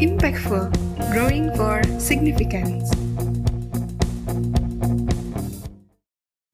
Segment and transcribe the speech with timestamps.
[0.00, 0.72] Impactful,
[1.12, 2.88] growing for significance.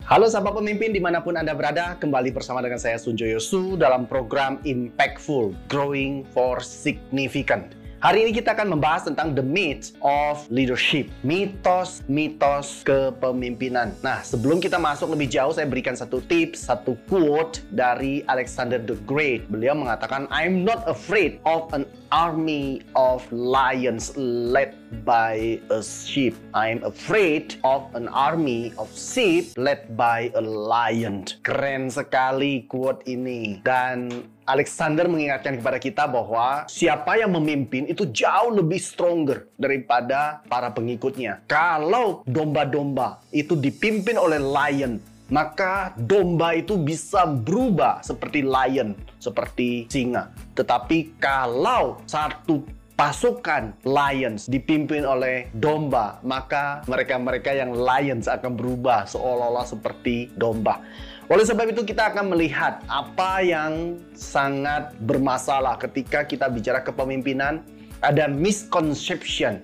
[0.03, 4.11] Halo sahabat pemimpin di mana pun Anda berada, kembali bersama dengan saya Sunjo Yosu dalam
[4.11, 7.86] program Impactful, Growing for Significant.
[7.97, 13.97] Hari ini kita akan membahas tentang the myth of leadership, mitos-mitos kepemimpinan.
[14.05, 19.01] Nah, sebelum kita masuk lebih jauh, saya berikan satu tips, satu quote dari Alexander the
[19.09, 19.49] Great.
[19.49, 24.77] Beliau mengatakan, I'm not afraid of an army of lions led
[25.09, 26.37] by a sheep.
[26.53, 31.25] I'm afraid of an army of sheep led by a lion.
[31.41, 33.65] Keren sekali quote ini.
[33.65, 40.71] Dan Alexander mengingatkan kepada kita bahwa siapa yang memimpin itu jauh lebih stronger daripada para
[40.71, 41.43] pengikutnya.
[41.51, 50.31] Kalau domba-domba itu dipimpin oleh lion, maka domba itu bisa berubah seperti lion, seperti singa.
[50.55, 52.63] Tetapi kalau satu
[52.97, 60.81] pasukan lions dipimpin oleh domba, maka mereka-mereka yang lions akan berubah seolah-olah seperti domba.
[61.29, 67.61] Oleh sebab itu kita akan melihat apa yang sangat bermasalah ketika kita bicara kepemimpinan.
[68.01, 69.61] Ada misconception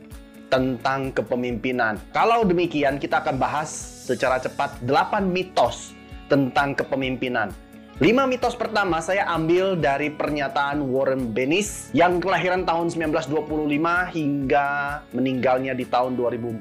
[0.53, 1.97] tentang kepemimpinan.
[2.12, 3.69] Kalau demikian kita akan bahas
[4.05, 5.97] secara cepat 8 mitos
[6.29, 7.53] tentang kepemimpinan.
[8.01, 13.69] 5 mitos pertama saya ambil dari pernyataan Warren Bennis yang kelahiran tahun 1925
[14.17, 14.69] hingga
[15.12, 16.57] meninggalnya di tahun 2014.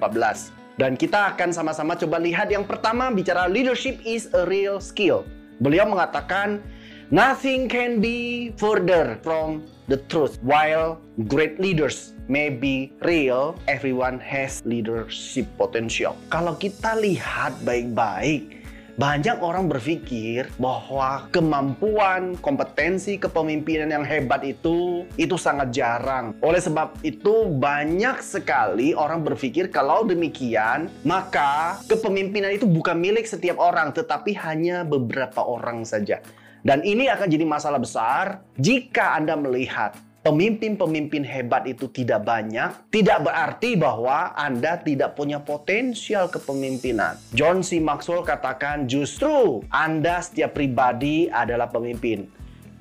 [0.76, 5.24] Dan kita akan sama-sama coba lihat yang pertama bicara leadership is a real skill.
[5.64, 6.60] Beliau mengatakan
[7.16, 10.36] nothing can be further from the truth.
[10.44, 11.00] While
[11.32, 16.12] great leaders may be real, everyone has leadership potential.
[16.28, 18.61] Kalau kita lihat baik-baik,
[19.02, 26.38] banyak orang berpikir bahwa kemampuan, kompetensi kepemimpinan yang hebat itu itu sangat jarang.
[26.46, 33.58] Oleh sebab itu banyak sekali orang berpikir kalau demikian maka kepemimpinan itu bukan milik setiap
[33.58, 36.22] orang tetapi hanya beberapa orang saja.
[36.62, 43.26] Dan ini akan jadi masalah besar jika Anda melihat pemimpin-pemimpin hebat itu tidak banyak, tidak
[43.26, 47.18] berarti bahwa Anda tidak punya potensial kepemimpinan.
[47.34, 47.82] John C.
[47.82, 52.30] Maxwell katakan justru Anda setiap pribadi adalah pemimpin.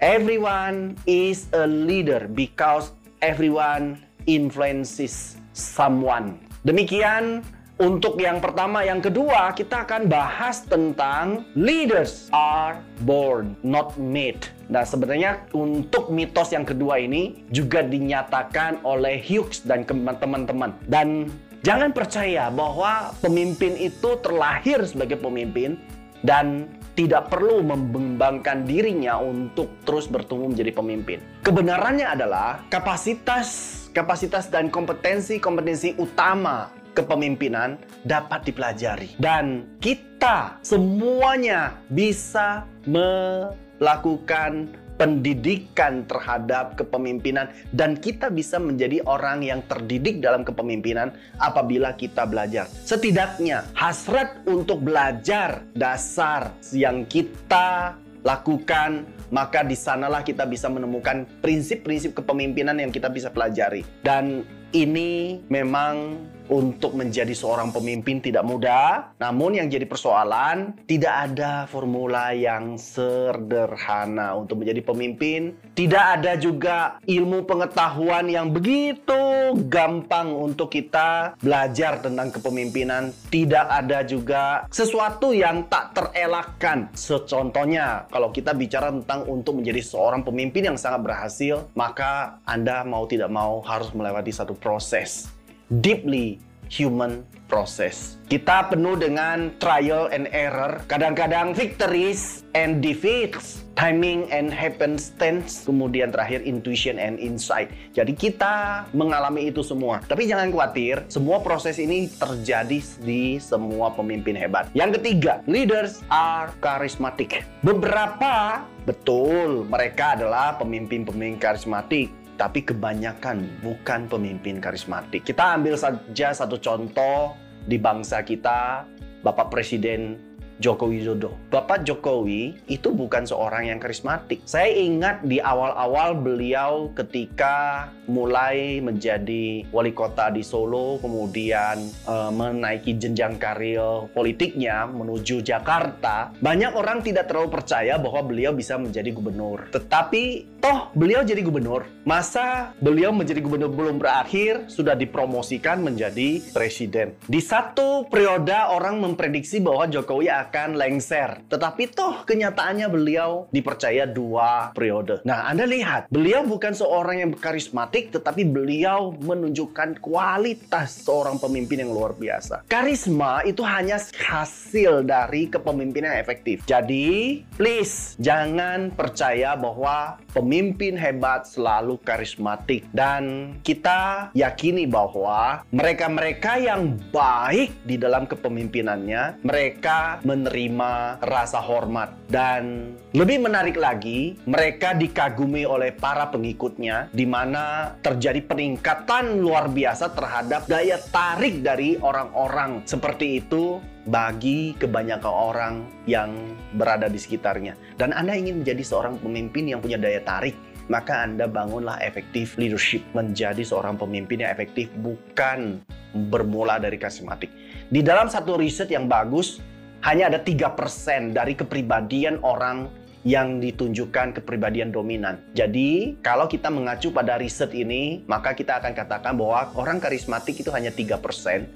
[0.01, 6.41] Everyone is a leader because everyone influences someone.
[6.65, 7.45] Demikian
[7.81, 12.77] untuk yang pertama, yang kedua, kita akan bahas tentang leaders are
[13.09, 14.45] born, not made.
[14.69, 20.77] Nah, sebenarnya untuk mitos yang kedua ini juga dinyatakan oleh Hughes dan teman-teman.
[20.85, 21.33] Dan
[21.65, 25.81] jangan percaya bahwa pemimpin itu terlahir sebagai pemimpin
[26.21, 31.25] dan tidak perlu membangkangkan dirinya untuk terus bertumbuh menjadi pemimpin.
[31.41, 44.69] Kebenarannya adalah kapasitas kapasitas dan kompetensi-kompetensi utama kepemimpinan dapat dipelajari dan kita semuanya bisa melakukan
[45.01, 52.69] pendidikan terhadap kepemimpinan dan kita bisa menjadi orang yang terdidik dalam kepemimpinan apabila kita belajar.
[52.69, 62.13] Setidaknya hasrat untuk belajar dasar yang kita lakukan maka di sanalah kita bisa menemukan prinsip-prinsip
[62.19, 63.87] kepemimpinan yang kita bisa pelajari.
[64.05, 66.19] Dan ini memang
[66.51, 74.35] untuk menjadi seorang pemimpin tidak mudah, namun yang jadi persoalan tidak ada formula yang sederhana
[74.35, 75.55] untuk menjadi pemimpin.
[75.79, 83.15] Tidak ada juga ilmu pengetahuan yang begitu gampang untuk kita belajar tentang kepemimpinan.
[83.31, 86.91] Tidak ada juga sesuatu yang tak terelakkan.
[86.93, 93.07] Secontohnya, kalau kita bicara tentang untuk menjadi seorang pemimpin yang sangat berhasil, maka Anda mau
[93.07, 95.40] tidak mau harus melewati satu proses
[95.79, 98.15] deeply human process.
[98.31, 106.47] Kita penuh dengan trial and error, kadang-kadang victories and defeats, timing and happenstance, kemudian terakhir
[106.47, 107.75] intuition and insight.
[107.91, 109.99] Jadi kita mengalami itu semua.
[110.07, 114.71] Tapi jangan khawatir, semua proses ini terjadi di semua pemimpin hebat.
[114.79, 117.43] Yang ketiga, leaders are charismatic.
[117.67, 125.29] Beberapa betul mereka adalah pemimpin-pemimpin karismatik tapi kebanyakan bukan pemimpin karismatik.
[125.29, 127.37] Kita ambil saja satu contoh
[127.69, 128.89] di bangsa kita,
[129.21, 130.30] Bapak Presiden
[130.61, 131.33] Joko Widodo.
[131.49, 134.45] Bapak Jokowi itu bukan seorang yang karismatik.
[134.45, 143.01] Saya ingat di awal-awal beliau ketika mulai menjadi wali kota di Solo, kemudian e, menaiki
[143.01, 149.73] jenjang karir politiknya menuju Jakarta, banyak orang tidak terlalu percaya bahwa beliau bisa menjadi gubernur.
[149.73, 150.23] Tetapi
[150.61, 151.89] toh beliau jadi gubernur.
[152.05, 157.17] Masa beliau menjadi gubernur belum berakhir, sudah dipromosikan menjadi presiden.
[157.25, 161.47] Di satu periode orang memprediksi bahwa Jokowi akan akan lengser.
[161.47, 165.23] Tetapi toh kenyataannya beliau dipercaya dua periode.
[165.23, 171.95] Nah, Anda lihat, beliau bukan seorang yang karismatik, tetapi beliau menunjukkan kualitas seorang pemimpin yang
[171.95, 172.67] luar biasa.
[172.67, 176.67] Karisma itu hanya hasil dari kepemimpinan yang efektif.
[176.67, 182.83] Jadi, please jangan percaya bahwa pemimpin hebat selalu karismatik.
[182.91, 192.17] Dan kita yakini bahwa mereka-mereka yang baik di dalam kepemimpinannya, mereka men menerima rasa hormat.
[192.33, 200.17] Dan lebih menarik lagi mereka dikagumi oleh para pengikutnya di mana terjadi peningkatan luar biasa
[200.17, 202.89] terhadap daya tarik dari orang-orang.
[202.89, 205.75] Seperti itu bagi kebanyakan orang
[206.09, 206.33] yang
[206.77, 210.57] berada di sekitarnya dan Anda ingin menjadi seorang pemimpin yang punya daya tarik
[210.91, 215.79] maka Anda bangunlah efektif leadership menjadi seorang pemimpin yang efektif bukan
[216.11, 217.47] bermula dari karismatik.
[217.87, 219.63] Di dalam satu riset yang bagus,
[220.03, 222.91] hanya ada tiga persen dari kepribadian orang
[223.23, 225.41] yang ditunjukkan kepribadian dominan.
[225.53, 230.73] Jadi, kalau kita mengacu pada riset ini, maka kita akan katakan bahwa orang karismatik itu
[230.73, 231.21] hanya 3%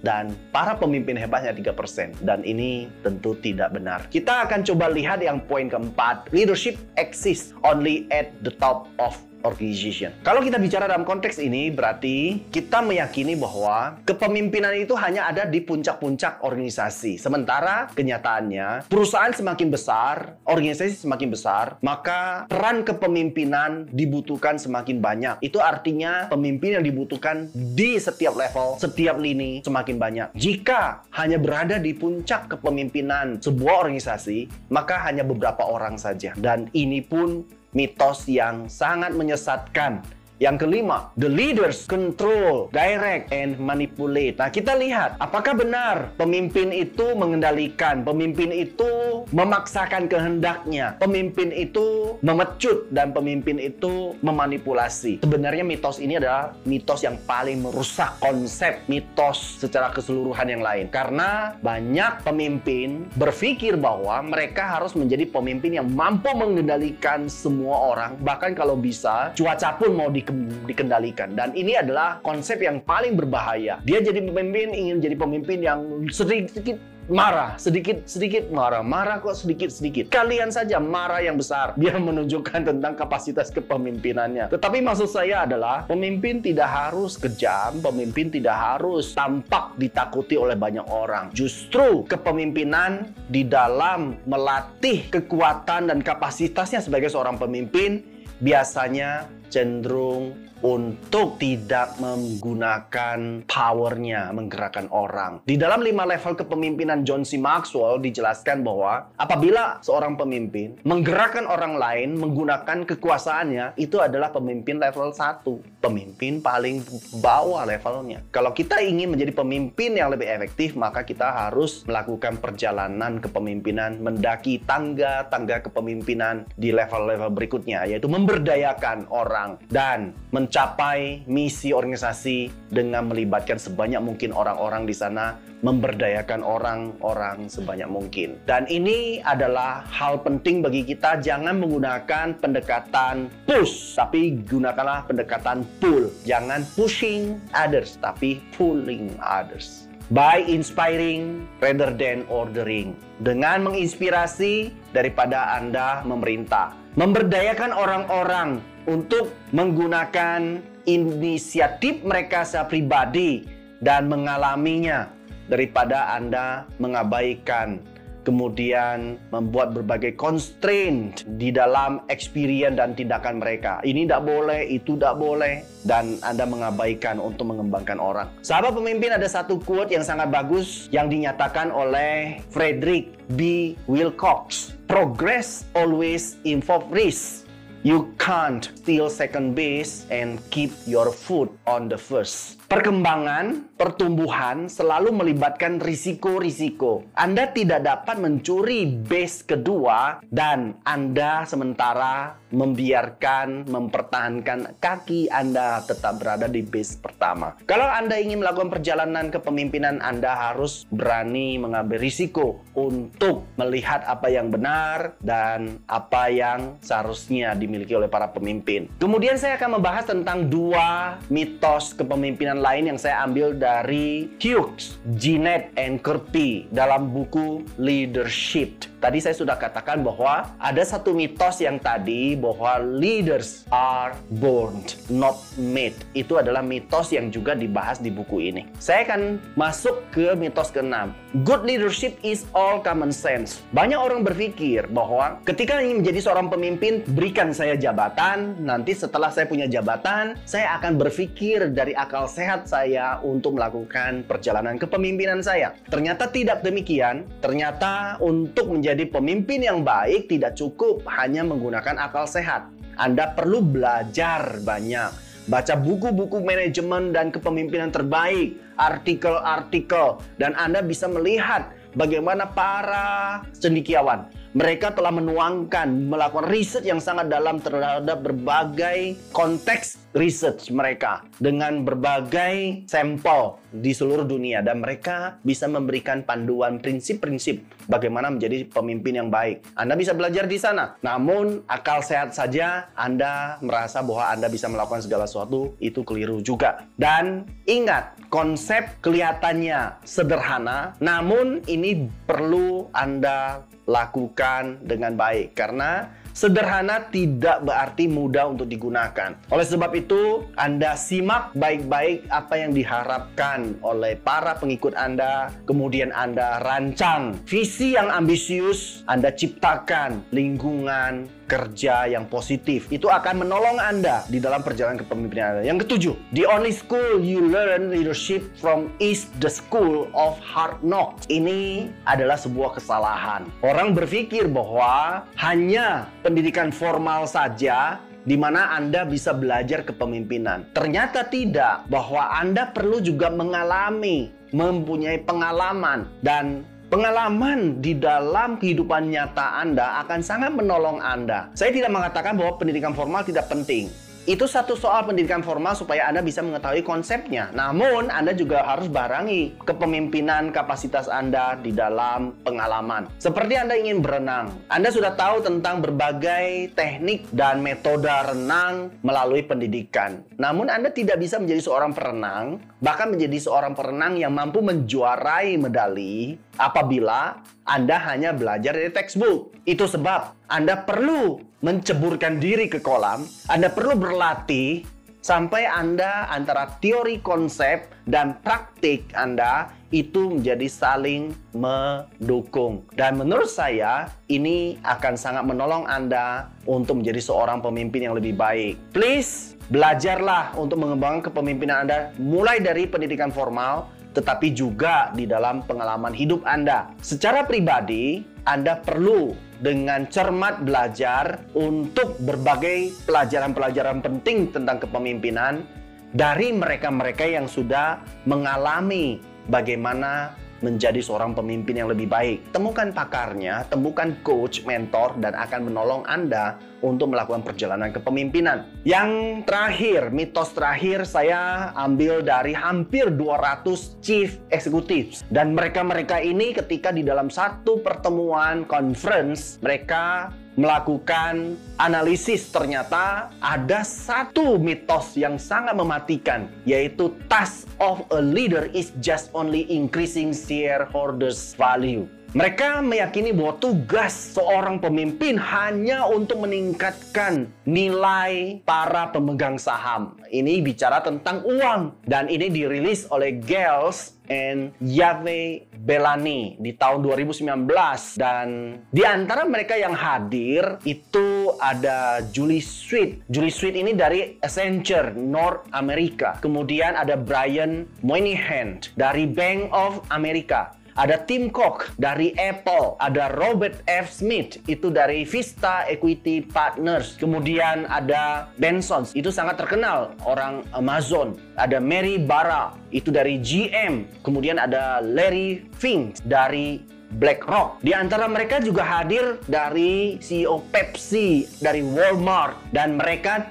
[0.00, 2.24] dan para pemimpin hebatnya 3%.
[2.24, 4.08] Dan ini tentu tidak benar.
[4.08, 6.32] Kita akan coba lihat yang poin keempat.
[6.32, 10.10] Leadership exists only at the top of organization.
[10.24, 15.60] Kalau kita bicara dalam konteks ini berarti kita meyakini bahwa kepemimpinan itu hanya ada di
[15.60, 17.20] puncak-puncak organisasi.
[17.20, 25.36] Sementara kenyataannya perusahaan semakin besar, organisasi semakin besar, maka peran kepemimpinan dibutuhkan semakin banyak.
[25.44, 30.28] Itu artinya pemimpin yang dibutuhkan di setiap level, setiap lini semakin banyak.
[30.34, 36.32] Jika hanya berada di puncak kepemimpinan sebuah organisasi, maka hanya beberapa orang saja.
[36.34, 37.44] Dan ini pun
[37.74, 40.00] mitos yang sangat menyesatkan
[40.42, 44.34] yang kelima, the leaders control, direct, and manipulate.
[44.34, 52.90] Nah, kita lihat apakah benar pemimpin itu mengendalikan, pemimpin itu memaksakan kehendaknya, pemimpin itu memecut,
[52.90, 55.22] dan pemimpin itu memanipulasi.
[55.22, 60.90] Sebenarnya mitos ini adalah mitos yang paling merusak konsep mitos secara keseluruhan yang lain.
[60.90, 68.50] Karena banyak pemimpin berpikir bahwa mereka harus menjadi pemimpin yang mampu mengendalikan semua orang, bahkan
[68.50, 70.23] kalau bisa cuaca pun mau di
[70.64, 71.36] dikendalikan.
[71.36, 73.80] Dan ini adalah konsep yang paling berbahaya.
[73.84, 79.68] Dia jadi pemimpin, ingin jadi pemimpin yang sedikit marah, sedikit sedikit marah, marah kok sedikit
[79.68, 80.08] sedikit.
[80.08, 81.74] Kalian saja marah yang besar.
[81.80, 84.48] Dia menunjukkan tentang kapasitas kepemimpinannya.
[84.48, 90.84] Tetapi maksud saya adalah pemimpin tidak harus kejam, pemimpin tidak harus tampak ditakuti oleh banyak
[90.88, 91.28] orang.
[91.36, 98.00] Justru kepemimpinan di dalam melatih kekuatan dan kapasitasnya sebagai seorang pemimpin
[98.40, 105.44] biasanya cenderung untuk tidak menggunakan powernya menggerakkan orang.
[105.44, 107.36] Di dalam lima level kepemimpinan John C.
[107.36, 115.12] Maxwell dijelaskan bahwa apabila seorang pemimpin menggerakkan orang lain menggunakan kekuasaannya, itu adalah pemimpin level
[115.12, 115.44] 1.
[115.84, 116.80] Pemimpin paling
[117.20, 118.24] bawah levelnya.
[118.32, 124.64] Kalau kita ingin menjadi pemimpin yang lebih efektif, maka kita harus melakukan perjalanan kepemimpinan, mendaki
[124.64, 133.58] tangga-tangga kepemimpinan di level-level berikutnya, yaitu memberdayakan orang dan men mencapai misi organisasi dengan melibatkan
[133.58, 135.34] sebanyak mungkin orang-orang di sana,
[135.66, 138.38] memberdayakan orang-orang sebanyak mungkin.
[138.46, 146.06] Dan ini adalah hal penting bagi kita, jangan menggunakan pendekatan push, tapi gunakanlah pendekatan pull.
[146.22, 152.94] Jangan pushing others, tapi pulling others by inspiring rather than ordering.
[153.18, 156.78] Dengan menginspirasi daripada Anda memerintah.
[156.94, 163.44] Memberdayakan orang-orang untuk menggunakan inisiatif mereka secara pribadi
[163.80, 165.08] dan mengalaminya
[165.48, 173.84] daripada Anda mengabaikan kemudian membuat berbagai constraint di dalam experience dan tindakan mereka.
[173.84, 178.32] Ini tidak boleh, itu tidak boleh, dan Anda mengabaikan untuk mengembangkan orang.
[178.40, 183.76] Sahabat pemimpin ada satu quote yang sangat bagus yang dinyatakan oleh Frederick B.
[183.84, 184.72] Wilcox.
[184.88, 187.43] Progress always involve risk.
[187.84, 192.56] You can't steal second base and keep your foot on the first.
[192.74, 197.06] Perkembangan, pertumbuhan selalu melibatkan risiko-risiko.
[197.14, 206.50] Anda tidak dapat mencuri base kedua dan Anda sementara membiarkan, mempertahankan kaki Anda tetap berada
[206.50, 207.54] di base pertama.
[207.62, 214.50] Kalau Anda ingin melakukan perjalanan kepemimpinan, Anda harus berani mengambil risiko untuk melihat apa yang
[214.50, 218.90] benar dan apa yang seharusnya dimiliki oleh para pemimpin.
[218.98, 225.68] Kemudian saya akan membahas tentang dua mitos kepemimpinan lain yang saya ambil dari Hughes, Jeanette,
[225.76, 228.88] and Kirby dalam buku Leadership.
[229.04, 234.80] Tadi saya sudah katakan bahwa ada satu mitos yang tadi bahwa leaders are born,
[235.12, 235.92] not made.
[236.16, 238.64] Itu adalah mitos yang juga dibahas di buku ini.
[238.80, 241.12] Saya akan masuk ke mitos keenam.
[241.44, 243.60] Good leadership is all common sense.
[243.76, 249.44] Banyak orang berpikir bahwa ketika ingin menjadi seorang pemimpin, berikan saya jabatan, nanti setelah saya
[249.44, 255.76] punya jabatan, saya akan berpikir dari akal sehat saya untuk melakukan perjalanan kepemimpinan saya.
[255.92, 257.28] Ternyata tidak demikian.
[257.44, 262.70] Ternyata untuk menjadi menjadi pemimpin yang baik tidak cukup hanya menggunakan akal sehat.
[262.94, 265.10] Anda perlu belajar banyak,
[265.50, 274.94] baca buku-buku manajemen dan kepemimpinan terbaik, artikel-artikel, dan Anda bisa melihat bagaimana para cendikiawan mereka
[274.94, 283.58] telah menuangkan, melakukan riset yang sangat dalam terhadap berbagai konteks research mereka dengan berbagai sampel
[283.74, 289.66] di seluruh dunia dan mereka bisa memberikan panduan prinsip-prinsip bagaimana menjadi pemimpin yang baik.
[289.74, 290.94] Anda bisa belajar di sana.
[291.02, 296.86] Namun akal sehat saja Anda merasa bahwa Anda bisa melakukan segala sesuatu itu keliru juga.
[296.94, 307.62] Dan ingat, konsep kelihatannya sederhana, namun ini perlu Anda lakukan dengan baik karena sederhana tidak
[307.62, 309.38] berarti mudah untuk digunakan.
[309.54, 316.58] Oleh sebab itu, Anda simak baik-baik apa yang diharapkan oleh para pengikut Anda, kemudian Anda
[316.60, 322.88] rancang visi yang ambisius, Anda ciptakan lingkungan kerja yang positif.
[322.88, 325.62] Itu akan menolong Anda di dalam perjalanan kepemimpinan Anda.
[325.64, 331.28] Yang ketujuh, the only school you learn leadership from is the school of hard knocks.
[331.28, 333.46] Ini adalah sebuah kesalahan.
[333.60, 340.72] Orang berpikir bahwa hanya pendidikan formal saja di mana Anda bisa belajar kepemimpinan.
[340.72, 349.56] Ternyata tidak, bahwa Anda perlu juga mengalami, mempunyai pengalaman dan Pengalaman di dalam kehidupan nyata
[349.56, 351.48] Anda akan sangat menolong Anda.
[351.56, 353.88] Saya tidak mengatakan bahwa pendidikan formal tidak penting.
[354.24, 357.52] Itu satu soal pendidikan formal supaya Anda bisa mengetahui konsepnya.
[357.52, 363.12] Namun, Anda juga harus barangi kepemimpinan kapasitas Anda di dalam pengalaman.
[363.20, 370.24] Seperti Anda ingin berenang, Anda sudah tahu tentang berbagai teknik dan metode renang melalui pendidikan.
[370.40, 376.40] Namun, Anda tidak bisa menjadi seorang perenang, bahkan menjadi seorang perenang yang mampu menjuarai medali
[376.56, 379.56] apabila Anda hanya belajar dari textbook.
[379.64, 384.84] Itu sebab Anda perlu menceburkan diri ke kolam, Anda perlu berlatih
[385.24, 392.84] sampai Anda antara teori konsep dan praktik Anda itu menjadi saling mendukung.
[392.92, 398.76] Dan menurut saya ini akan sangat menolong Anda untuk menjadi seorang pemimpin yang lebih baik.
[398.92, 406.14] Please belajarlah untuk mengembangkan kepemimpinan Anda mulai dari pendidikan formal tetapi juga di dalam pengalaman
[406.14, 406.94] hidup Anda.
[407.02, 415.66] Secara pribadi, Anda perlu dengan cermat belajar untuk berbagai pelajaran-pelajaran penting tentang kepemimpinan
[416.14, 419.18] dari mereka-mereka yang sudah mengalami
[419.50, 422.48] bagaimana menjadi seorang pemimpin yang lebih baik.
[422.56, 428.64] Temukan pakarnya, temukan coach, mentor, dan akan menolong Anda untuk melakukan perjalanan kepemimpinan.
[428.84, 435.24] Yang terakhir, mitos terakhir saya ambil dari hampir 200 chief executives.
[435.28, 444.54] Dan mereka-mereka ini ketika di dalam satu pertemuan conference, mereka melakukan analisis ternyata ada satu
[444.54, 452.06] mitos yang sangat mematikan yaitu task of a leader is just only increasing shareholders value.
[452.34, 460.18] Mereka meyakini bahwa tugas seorang pemimpin hanya untuk meningkatkan nilai para pemegang saham.
[460.26, 467.70] Ini bicara tentang uang dan ini dirilis oleh Gales and Yave Belani di tahun 2019
[468.18, 473.30] dan di antara mereka yang hadir itu ada Julie Sweet.
[473.30, 476.34] Julie Sweet ini dari Accenture North America.
[476.42, 480.82] Kemudian ada Brian Moynihan dari Bank of America.
[480.94, 484.10] Ada Tim Cook dari Apple, ada Robert F.
[484.10, 491.82] Smith itu dari Vista Equity Partners, kemudian ada Benson itu sangat terkenal orang Amazon, ada
[491.82, 496.78] Mary Barra itu dari GM, kemudian ada Larry Fink dari
[497.14, 497.78] BlackRock.
[497.82, 503.50] Di antara mereka juga hadir dari CEO Pepsi, dari Walmart, dan mereka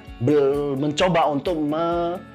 [0.76, 1.60] mencoba untuk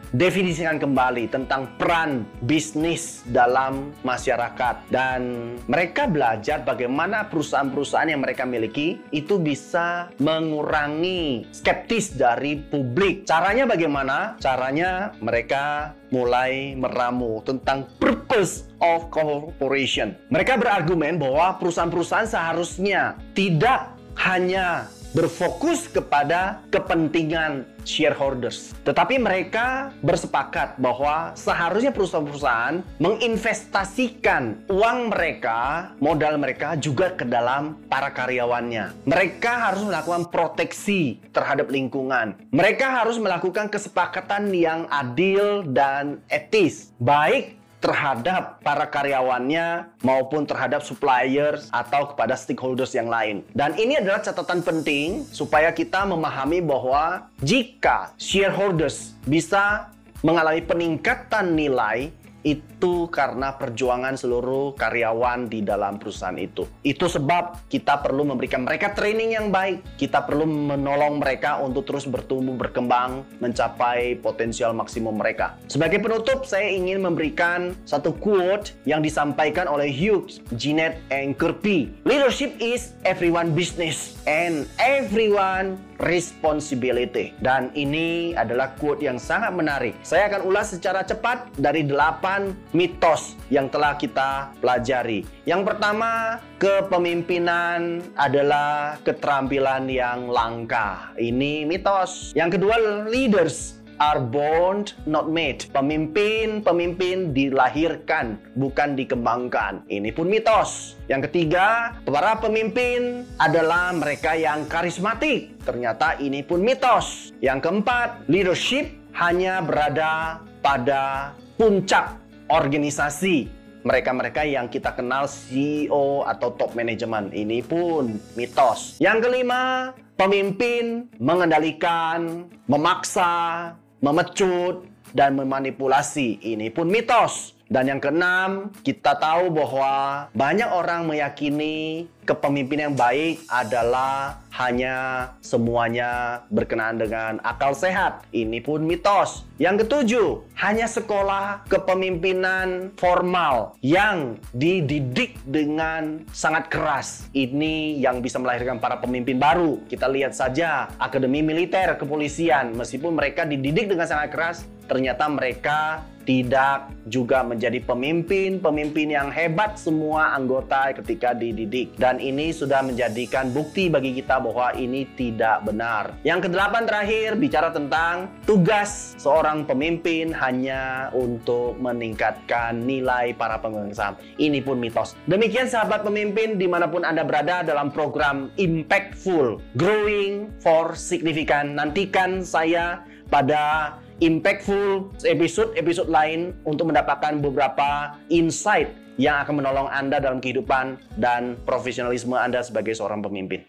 [0.10, 8.98] mendefinisikan kembali tentang peran bisnis dalam masyarakat dan mereka belajar bagaimana perusahaan-perusahaan yang mereka miliki
[9.13, 13.30] itu bisa mengurangi skeptis dari publik.
[13.30, 14.38] Caranya bagaimana?
[14.42, 20.18] Caranya mereka mulai meramu tentang purpose of corporation.
[20.34, 28.78] Mereka berargumen bahwa perusahaan-perusahaan seharusnya tidak hanya berfokus kepada kepentingan shareholders.
[28.86, 38.13] Tetapi mereka bersepakat bahwa seharusnya perusahaan-perusahaan menginvestasikan uang mereka, modal mereka juga ke dalam para
[38.13, 39.10] karyawannya.
[39.10, 42.38] Mereka harus melakukan proteksi terhadap lingkungan.
[42.54, 51.71] Mereka harus melakukan kesepakatan yang adil dan etis, baik terhadap para karyawannya maupun terhadap suppliers
[51.71, 53.43] atau kepada stakeholders yang lain.
[53.55, 62.12] Dan ini adalah catatan penting supaya kita memahami bahwa jika shareholders bisa mengalami peningkatan nilai
[62.43, 66.63] itu karena perjuangan seluruh karyawan di dalam perusahaan itu.
[66.86, 69.84] Itu sebab kita perlu memberikan mereka training yang baik.
[70.00, 75.60] Kita perlu menolong mereka untuk terus bertumbuh, berkembang, mencapai potensial maksimum mereka.
[75.67, 81.91] Sebagai penutup, saya ingin memberikan satu quote yang disampaikan oleh Hughes, Jeanette, and Kirby.
[82.08, 87.36] Leadership is everyone business and everyone responsibility.
[87.39, 89.96] Dan ini adalah quote yang sangat menarik.
[90.03, 95.27] Saya akan ulas secara cepat dari delapan mitos yang telah kita pelajari.
[95.48, 101.12] Yang pertama, kepemimpinan adalah keterampilan yang langka.
[101.20, 102.32] Ini mitos.
[102.36, 102.75] Yang kedua,
[103.08, 105.68] leaders are born not made.
[105.75, 109.86] Pemimpin-pemimpin dilahirkan bukan dikembangkan.
[109.91, 110.96] Ini pun mitos.
[111.12, 115.60] Yang ketiga, para pemimpin adalah mereka yang karismatik.
[115.68, 117.36] Ternyata ini pun mitos.
[117.44, 118.89] Yang keempat, leadership
[119.20, 122.15] hanya berada pada puncak
[122.50, 127.32] organisasi mereka-mereka yang kita kenal CEO atau top manajemen.
[127.32, 129.00] Ini pun mitos.
[129.00, 136.41] Yang kelima, pemimpin mengendalikan, memaksa, memecut, dan memanipulasi.
[136.56, 137.59] Ini pun mitos.
[137.69, 146.41] Dan yang keenam, kita tahu bahwa banyak orang meyakini kepemimpinan yang baik adalah hanya semuanya
[146.49, 148.25] berkenaan dengan akal sehat.
[148.34, 149.45] Ini pun mitos.
[149.62, 150.27] Yang ketujuh,
[150.58, 157.29] hanya sekolah kepemimpinan formal yang dididik dengan sangat keras.
[157.38, 159.77] Ini yang bisa melahirkan para pemimpin baru.
[159.86, 164.58] Kita lihat saja Akademi Militer Kepolisian, meskipun mereka dididik dengan sangat keras,
[164.89, 171.98] ternyata mereka tidak juga menjadi pemimpin-pemimpin yang hebat semua anggota ketika dididik.
[171.98, 176.13] Dan ini sudah menjadikan bukti bagi kita bahwa ini tidak benar.
[176.22, 184.13] Yang kedelapan terakhir bicara tentang tugas seorang pemimpin hanya untuk meningkatkan nilai para pemegang saham.
[184.38, 185.18] Ini pun mitos.
[185.26, 191.74] Demikian sahabat pemimpin di mana pun Anda berada dalam program Impactful Growing for Significant.
[191.74, 193.02] Nantikan saya
[193.34, 201.60] pada impactful episode-episode lain untuk mendapatkan beberapa insight yang akan menolong Anda dalam kehidupan dan
[201.63, 203.63] profesionalisme Anda sebagai seorang pemimpin.